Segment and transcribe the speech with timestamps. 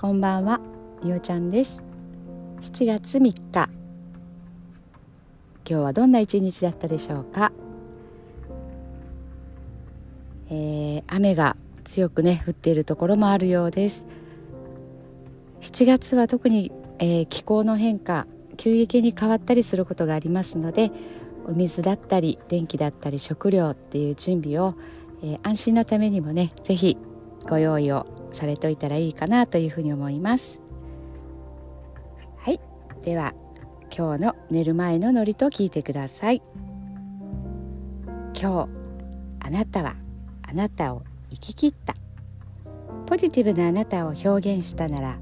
[0.00, 0.60] こんばんは、
[1.02, 1.82] りおちゃんです。
[2.60, 3.68] 7月3日今
[5.64, 7.50] 日はどんな一日だったでしょうか、
[10.50, 14.06] えー、雨が強くね降っているところもあるようです。
[15.62, 20.92] 7月は特に、えー、気候の変化急激に変わったりすることがありますので
[21.48, 24.76] お水だったり電気だったり食料っていう準備を、
[25.24, 26.96] えー、安心のためにもね是非
[27.48, 30.60] ご用意をされといたらいいかなというふうに思います。
[32.36, 32.60] はい。
[33.02, 33.34] では
[33.96, 36.42] 今日の寝る前のノリと聞いてください。
[38.40, 38.68] 今日
[39.40, 39.96] あなたは
[40.42, 41.94] あなたを生き切った。
[43.06, 45.18] ポジティブなあなたを表現したなら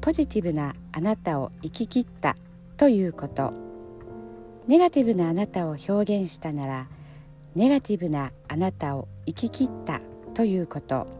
[0.00, 2.36] ポジティブなあなたを生き切った
[2.76, 3.52] ということ。
[4.66, 6.86] ネガティブなあなたを表現したなら
[7.56, 10.00] ネガティブなあなたを生き切った
[10.34, 11.19] ということ。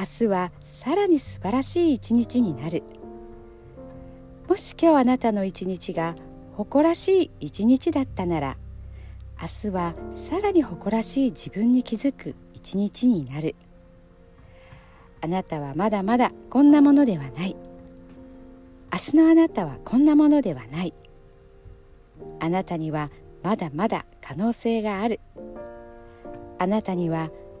[0.00, 2.82] 明日はさらに素晴らしい一日になる。
[4.48, 6.14] もし今日あなたの一日が
[6.54, 8.56] 誇らしい一日だったなら
[9.38, 13.54] 明日はさらに誇らしい自分に気づく一日になる。
[15.20, 17.54] あなたはまだまだこんなものではない。
[18.90, 20.94] 明日のあなたはこんなものではない。
[22.38, 23.10] あなたには
[23.42, 25.20] まだまだ可能性がある。
[26.58, 27.30] あなたには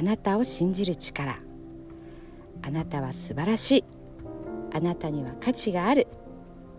[0.00, 1.36] あなたを信じる力。
[2.62, 3.84] あなたは素晴らしい。
[4.72, 6.06] あなたには価値がある。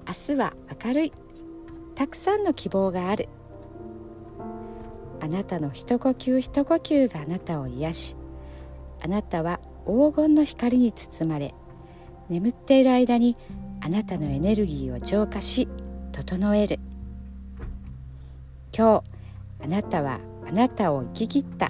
[0.07, 1.13] 明日は明るい。
[1.93, 3.29] たくさんの希望がある。
[5.19, 8.15] あなたの一呼吸一呼吸があなたを癒し。
[9.03, 11.53] あなたは黄金の光に包まれ。
[12.27, 13.37] 眠っている間に
[13.81, 15.67] あなたのエネルギーを浄化し
[16.11, 16.79] 整える。
[18.75, 19.03] 今
[19.59, 21.69] 日あなたはあなたを生き切った。